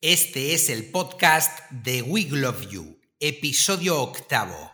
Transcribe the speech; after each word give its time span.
Este 0.00 0.54
es 0.54 0.70
el 0.70 0.92
podcast 0.92 1.58
de 1.72 2.02
We 2.02 2.28
Love 2.30 2.68
You, 2.68 3.00
episodio 3.18 4.00
octavo. 4.00 4.70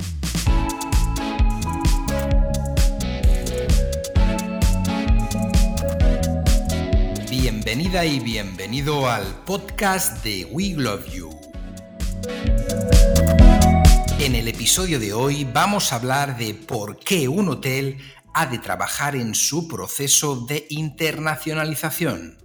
Bienvenida 7.31 8.05
y 8.05 8.21
bienvenido 8.21 9.09
al 9.09 9.25
podcast 9.47 10.23
de 10.23 10.45
We 10.53 10.75
Love 10.77 11.11
You. 11.15 11.31
En 14.19 14.35
el 14.35 14.47
episodio 14.47 15.01
de 15.01 15.15
hoy 15.15 15.45
vamos 15.45 15.91
a 15.91 15.97
hablar 15.97 16.37
de 16.37 16.53
por 16.53 16.99
qué 16.99 17.29
un 17.29 17.49
hotel 17.49 17.97
ha 18.35 18.45
de 18.45 18.59
trabajar 18.59 19.17
en 19.17 19.35
su 19.35 19.69
proceso 19.69 20.45
de 20.45 20.67
internacionalización. 20.69 22.44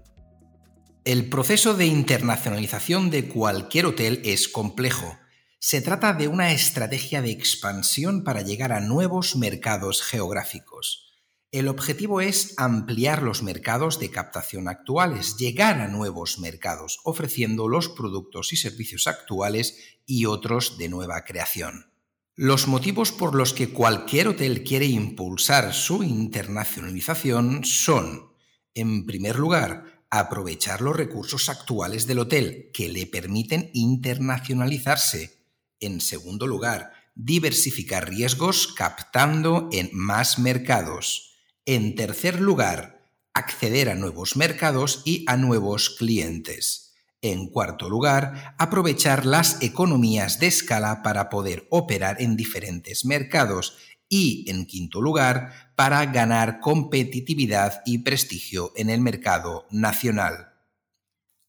El 1.10 1.28
proceso 1.28 1.74
de 1.74 1.88
internacionalización 1.88 3.10
de 3.10 3.28
cualquier 3.28 3.88
hotel 3.88 4.22
es 4.24 4.48
complejo. 4.48 5.18
Se 5.58 5.82
trata 5.82 6.14
de 6.14 6.28
una 6.28 6.52
estrategia 6.52 7.24
de 7.24 7.32
expansión 7.32 8.24
para 8.24 8.44
llegar 8.44 8.72
a 8.72 8.80
nuevos 8.80 9.36
mercados 9.36 10.04
geográficos. 10.04 11.12
El 11.52 11.68
objetivo 11.68 12.22
es 12.22 12.54
ampliar 12.58 13.24
los 13.24 13.42
mercados 13.42 14.00
de 14.00 14.12
captación 14.12 14.68
actuales, 14.68 15.36
llegar 15.38 15.82
a 15.82 15.88
nuevos 15.88 16.38
mercados, 16.38 17.00
ofreciendo 17.04 17.68
los 17.68 17.90
productos 17.90 18.54
y 18.54 18.58
servicios 18.58 19.08
actuales 19.08 19.98
y 20.06 20.26
otros 20.26 20.78
de 20.78 20.90
nueva 20.90 21.26
creación. 21.26 21.92
Los 22.36 22.68
motivos 22.68 23.12
por 23.12 23.34
los 23.34 23.54
que 23.54 23.70
cualquier 23.70 24.28
hotel 24.28 24.64
quiere 24.64 24.86
impulsar 24.86 25.74
su 25.74 26.04
internacionalización 26.04 27.66
son, 27.66 28.32
en 28.76 29.08
primer 29.08 29.40
lugar, 29.40 29.89
aprovechar 30.10 30.82
los 30.82 30.96
recursos 30.96 31.50
actuales 31.50 32.08
del 32.08 32.20
hotel 32.20 32.70
que 32.74 32.90
le 32.90 33.06
permiten 33.06 33.70
internacionalizarse. 33.74 35.38
En 35.80 36.02
segundo 36.02 36.48
lugar, 36.48 36.92
diversificar 37.16 38.10
riesgos 38.10 38.68
captando 38.68 39.70
en 39.72 39.90
más 39.94 40.40
mercados. 40.40 41.38
En 41.66 41.96
tercer 41.96 42.40
lugar, 42.40 43.00
acceder 43.34 43.90
a 43.90 43.96
nuevos 43.96 44.36
mercados 44.36 45.02
y 45.06 45.24
a 45.28 45.38
nuevos 45.38 45.90
clientes. 45.92 46.94
En 47.22 47.48
cuarto 47.48 47.90
lugar, 47.90 48.56
aprovechar 48.58 49.26
las 49.26 49.62
economías 49.62 50.40
de 50.40 50.48
escala 50.48 51.04
para 51.04 51.30
poder 51.30 51.68
operar 51.70 52.22
en 52.22 52.38
diferentes 52.38 53.04
mercados 53.04 53.78
y, 54.10 54.50
en 54.50 54.66
quinto 54.66 55.02
lugar, 55.02 55.74
para 55.76 56.06
ganar 56.08 56.60
competitividad 56.60 57.82
y 57.86 58.00
prestigio 58.00 58.74
en 58.76 58.90
el 58.90 59.00
mercado 59.00 59.68
nacional. 59.72 60.50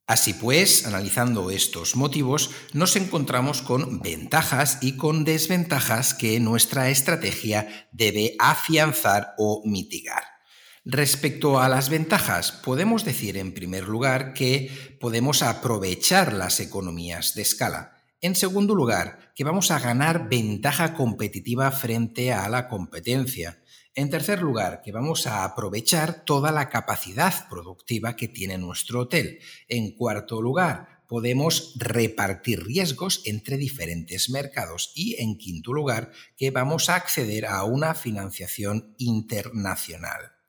Así 0.06 0.34
pues, 0.34 0.86
analizando 0.86 1.52
estos 1.52 1.94
motivos, 1.94 2.50
nos 2.72 2.96
encontramos 2.96 3.62
con 3.62 4.00
ventajas 4.00 4.78
y 4.80 4.96
con 4.96 5.24
desventajas 5.24 6.14
que 6.14 6.40
nuestra 6.40 6.90
estrategia 6.90 7.88
debe 7.92 8.34
afianzar 8.40 9.34
o 9.38 9.62
mitigar. 9.64 10.24
Respecto 10.84 11.60
a 11.60 11.68
las 11.68 11.90
ventajas, 11.90 12.50
podemos 12.50 13.04
decir 13.04 13.36
en 13.36 13.54
primer 13.54 13.86
lugar 13.86 14.32
que 14.32 14.96
podemos 14.98 15.42
aprovechar 15.42 16.32
las 16.32 16.58
economías 16.58 17.34
de 17.34 17.42
escala. 17.42 17.99
En 18.22 18.34
segundo 18.34 18.74
lugar, 18.74 19.32
que 19.34 19.44
vamos 19.44 19.70
a 19.70 19.78
ganar 19.78 20.28
ventaja 20.28 20.92
competitiva 20.92 21.70
frente 21.70 22.34
a 22.34 22.46
la 22.50 22.68
competencia. 22.68 23.62
En 23.94 24.10
tercer 24.10 24.42
lugar, 24.42 24.82
que 24.84 24.92
vamos 24.92 25.26
a 25.26 25.42
aprovechar 25.42 26.24
toda 26.26 26.52
la 26.52 26.68
capacidad 26.68 27.48
productiva 27.48 28.16
que 28.16 28.28
tiene 28.28 28.58
nuestro 28.58 29.00
hotel. 29.00 29.38
En 29.68 29.92
cuarto 29.96 30.42
lugar, 30.42 31.02
podemos 31.08 31.72
repartir 31.78 32.62
riesgos 32.62 33.22
entre 33.24 33.56
diferentes 33.56 34.28
mercados. 34.28 34.92
Y 34.94 35.16
en 35.18 35.38
quinto 35.38 35.72
lugar, 35.72 36.10
que 36.36 36.50
vamos 36.50 36.90
a 36.90 36.96
acceder 36.96 37.46
a 37.46 37.64
una 37.64 37.94
financiación 37.94 38.94
internacional. 38.98 40.39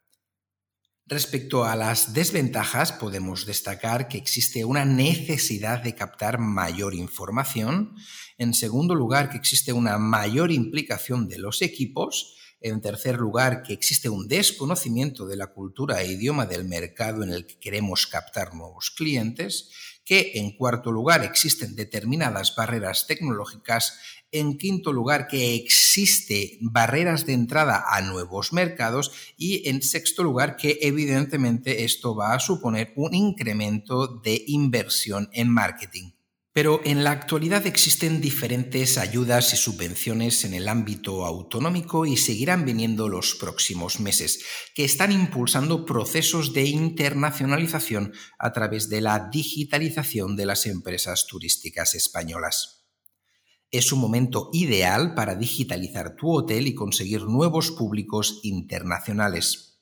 Respecto 1.11 1.65
a 1.65 1.75
las 1.75 2.13
desventajas, 2.13 2.93
podemos 2.93 3.45
destacar 3.45 4.07
que 4.07 4.17
existe 4.17 4.63
una 4.63 4.85
necesidad 4.85 5.83
de 5.83 5.93
captar 5.93 6.39
mayor 6.39 6.93
información. 6.95 7.97
En 8.37 8.53
segundo 8.53 8.95
lugar, 8.95 9.29
que 9.29 9.35
existe 9.35 9.73
una 9.73 9.97
mayor 9.97 10.53
implicación 10.53 11.27
de 11.27 11.37
los 11.37 11.61
equipos. 11.63 12.37
En 12.61 12.79
tercer 12.79 13.17
lugar, 13.17 13.61
que 13.61 13.73
existe 13.73 14.07
un 14.07 14.29
desconocimiento 14.29 15.27
de 15.27 15.35
la 15.35 15.47
cultura 15.47 16.01
e 16.01 16.13
idioma 16.13 16.45
del 16.45 16.63
mercado 16.63 17.23
en 17.23 17.33
el 17.33 17.45
que 17.45 17.59
queremos 17.59 18.07
captar 18.07 18.53
nuevos 18.53 18.89
clientes 18.89 19.69
que 20.05 20.31
en 20.35 20.51
cuarto 20.57 20.91
lugar 20.91 21.23
existen 21.23 21.75
determinadas 21.75 22.55
barreras 22.55 23.05
tecnológicas, 23.07 23.97
en 24.31 24.57
quinto 24.57 24.93
lugar 24.93 25.27
que 25.27 25.55
existe 25.55 26.57
barreras 26.61 27.25
de 27.25 27.33
entrada 27.33 27.83
a 27.87 28.01
nuevos 28.01 28.53
mercados 28.53 29.11
y 29.37 29.67
en 29.69 29.81
sexto 29.81 30.23
lugar 30.23 30.55
que 30.55 30.79
evidentemente 30.81 31.83
esto 31.83 32.15
va 32.15 32.33
a 32.33 32.39
suponer 32.39 32.93
un 32.95 33.13
incremento 33.13 34.07
de 34.07 34.43
inversión 34.47 35.29
en 35.33 35.49
marketing. 35.49 36.11
Pero 36.53 36.81
en 36.83 37.05
la 37.05 37.11
actualidad 37.11 37.65
existen 37.65 38.19
diferentes 38.19 38.97
ayudas 38.97 39.53
y 39.53 39.57
subvenciones 39.57 40.43
en 40.43 40.53
el 40.53 40.67
ámbito 40.67 41.25
autonómico 41.25 42.05
y 42.05 42.17
seguirán 42.17 42.65
viniendo 42.65 43.07
los 43.07 43.35
próximos 43.35 44.01
meses, 44.01 44.43
que 44.75 44.83
están 44.83 45.13
impulsando 45.13 45.85
procesos 45.85 46.51
de 46.51 46.65
internacionalización 46.65 48.11
a 48.37 48.51
través 48.51 48.89
de 48.89 48.99
la 48.99 49.29
digitalización 49.31 50.35
de 50.35 50.45
las 50.45 50.65
empresas 50.65 51.25
turísticas 51.25 51.95
españolas. 51.95 52.80
Es 53.71 53.93
un 53.93 53.99
momento 53.99 54.49
ideal 54.51 55.15
para 55.15 55.35
digitalizar 55.35 56.17
tu 56.17 56.29
hotel 56.29 56.67
y 56.67 56.75
conseguir 56.75 57.23
nuevos 57.23 57.71
públicos 57.71 58.41
internacionales. 58.43 59.79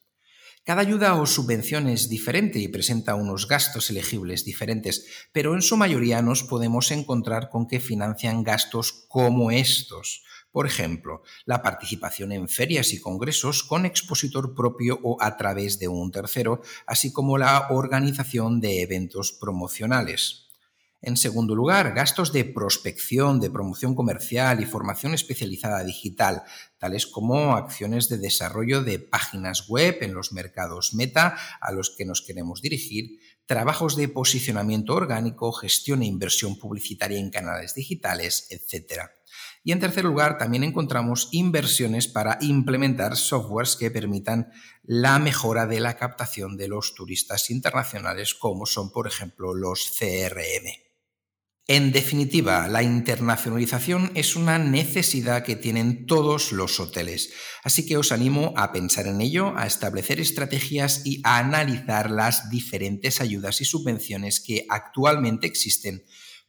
Cada 0.63 0.81
ayuda 0.81 1.15
o 1.15 1.25
subvención 1.25 1.87
es 1.87 2.07
diferente 2.07 2.59
y 2.59 2.67
presenta 2.67 3.15
unos 3.15 3.47
gastos 3.47 3.89
elegibles 3.89 4.45
diferentes, 4.45 5.07
pero 5.31 5.55
en 5.55 5.63
su 5.63 5.75
mayoría 5.75 6.21
nos 6.21 6.43
podemos 6.43 6.91
encontrar 6.91 7.49
con 7.49 7.65
que 7.65 7.79
financian 7.79 8.43
gastos 8.43 9.07
como 9.07 9.49
estos. 9.49 10.23
Por 10.51 10.67
ejemplo, 10.67 11.23
la 11.45 11.63
participación 11.63 12.31
en 12.31 12.47
ferias 12.47 12.93
y 12.93 12.99
congresos 12.99 13.63
con 13.63 13.87
expositor 13.87 14.53
propio 14.53 14.99
o 15.01 15.17
a 15.19 15.35
través 15.35 15.79
de 15.79 15.87
un 15.87 16.11
tercero, 16.11 16.61
así 16.85 17.11
como 17.11 17.39
la 17.39 17.69
organización 17.71 18.61
de 18.61 18.83
eventos 18.83 19.31
promocionales. 19.31 20.48
En 21.01 21.15
segundo 21.15 21.55
lugar, 21.55 21.93
gastos 21.93 22.33
de 22.33 22.43
prospección, 22.43 23.39
de 23.39 23.49
promoción 23.49 23.95
comercial 23.95 24.59
y 24.59 24.65
formación 24.65 25.13
especializada 25.13 25.81
digital, 25.85 26.43
tales 26.77 27.07
como 27.07 27.55
acciones 27.55 28.09
de 28.09 28.17
desarrollo 28.17 28.83
de 28.83 28.99
páginas 28.99 29.69
web 29.69 29.99
en 30.01 30.13
los 30.13 30.33
mercados 30.33 30.93
meta 30.93 31.37
a 31.61 31.71
los 31.71 31.89
que 31.89 32.03
nos 32.03 32.21
queremos 32.21 32.61
dirigir, 32.61 33.17
trabajos 33.45 33.95
de 33.95 34.09
posicionamiento 34.09 34.93
orgánico, 34.93 35.53
gestión 35.53 36.01
e 36.01 36.05
inversión 36.05 36.59
publicitaria 36.59 37.17
en 37.17 37.29
canales 37.29 37.75
digitales, 37.75 38.47
etc. 38.49 39.03
Y 39.63 39.71
en 39.71 39.79
tercer 39.79 40.03
lugar, 40.03 40.37
también 40.37 40.65
encontramos 40.65 41.29
inversiones 41.31 42.09
para 42.09 42.39
implementar 42.41 43.15
softwares 43.15 43.77
que 43.77 43.89
permitan 43.89 44.51
la 44.83 45.17
mejora 45.17 45.65
de 45.65 45.79
la 45.79 45.95
captación 45.95 46.57
de 46.57 46.67
los 46.67 46.93
turistas 46.93 47.49
internacionales, 47.49 48.35
como 48.35 48.65
son, 48.65 48.91
por 48.91 49.07
ejemplo, 49.07 49.53
los 49.53 49.97
CRM. 49.97 50.88
En 51.71 51.91
definitiva, 51.91 52.67
la 52.67 52.81
internacionalización 52.81 54.11
es 54.15 54.35
una 54.35 54.57
necesidad 54.57 55.43
que 55.43 55.55
tienen 55.55 56.07
todos 56.07 56.51
los 56.51 56.79
hoteles, 56.79 57.31
así 57.63 57.85
que 57.85 57.95
os 57.95 58.11
animo 58.11 58.55
a 58.57 58.71
pensar 58.71 59.05
en 59.05 59.21
ello, 59.21 59.53
a 59.55 59.67
establecer 59.67 60.19
estrategias 60.19 61.05
y 61.05 61.21
a 61.23 61.37
analizar 61.37 62.09
las 62.09 62.49
diferentes 62.49 63.21
ayudas 63.21 63.61
y 63.61 63.65
subvenciones 63.65 64.39
que 64.39 64.65
actualmente 64.67 65.45
existen 65.45 66.03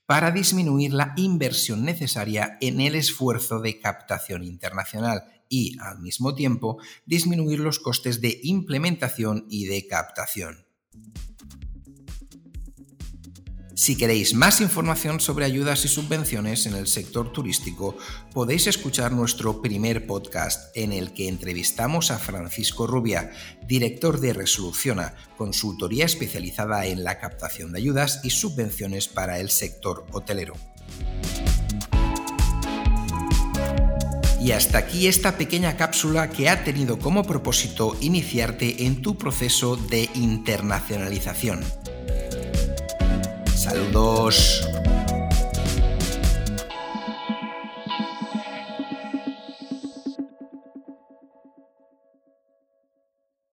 para 0.06 0.30
disminuir 0.30 0.94
la 0.94 1.12
inversión 1.18 1.84
necesaria 1.84 2.56
en 2.62 2.80
el 2.80 2.94
esfuerzo 2.94 3.60
de 3.60 3.78
captación 3.78 4.42
internacional 4.42 5.24
y, 5.50 5.76
al 5.80 5.98
mismo 5.98 6.34
tiempo, 6.34 6.78
disminuir 7.04 7.60
los 7.60 7.78
costes 7.78 8.22
de 8.22 8.40
implementación 8.42 9.44
y 9.50 9.66
de 9.66 9.86
captación. 9.86 10.64
Si 13.80 13.96
queréis 13.96 14.34
más 14.34 14.60
información 14.60 15.20
sobre 15.20 15.46
ayudas 15.46 15.86
y 15.86 15.88
subvenciones 15.88 16.66
en 16.66 16.74
el 16.74 16.86
sector 16.86 17.32
turístico, 17.32 17.96
podéis 18.34 18.66
escuchar 18.66 19.12
nuestro 19.12 19.62
primer 19.62 20.06
podcast 20.06 20.76
en 20.76 20.92
el 20.92 21.14
que 21.14 21.28
entrevistamos 21.28 22.10
a 22.10 22.18
Francisco 22.18 22.86
Rubia, 22.86 23.30
director 23.66 24.20
de 24.20 24.34
Resoluciona, 24.34 25.14
consultoría 25.38 26.04
especializada 26.04 26.84
en 26.84 27.04
la 27.04 27.18
captación 27.18 27.72
de 27.72 27.78
ayudas 27.78 28.20
y 28.22 28.28
subvenciones 28.28 29.08
para 29.08 29.38
el 29.38 29.48
sector 29.48 30.04
hotelero. 30.12 30.56
Y 34.42 34.52
hasta 34.52 34.76
aquí 34.76 35.06
esta 35.06 35.38
pequeña 35.38 35.78
cápsula 35.78 36.28
que 36.28 36.50
ha 36.50 36.64
tenido 36.64 36.98
como 36.98 37.24
propósito 37.24 37.96
iniciarte 38.02 38.84
en 38.84 39.00
tu 39.00 39.16
proceso 39.16 39.76
de 39.76 40.10
internacionalización. 40.14 41.64
Saludos. 43.60 44.64